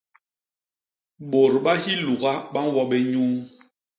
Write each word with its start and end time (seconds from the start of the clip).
Bôt 1.29 1.53
ba 1.63 1.73
hiluga 1.83 2.33
ba 2.51 2.59
ñwo 2.65 2.81
bé 2.89 2.97
nyuu. 3.11 3.35